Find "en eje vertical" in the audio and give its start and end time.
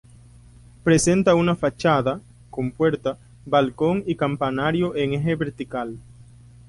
4.95-5.99